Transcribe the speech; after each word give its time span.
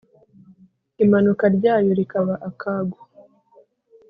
Imanuka 1.03 1.43
ryayo 1.55 1.91
rikaba 1.99 2.33
akago 2.49 2.99